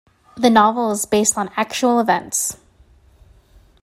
The 0.35 0.49
novel 0.49 0.89
is 0.93 1.05
based 1.05 1.37
on 1.37 1.51
actual 1.55 1.99
events. 1.99 2.57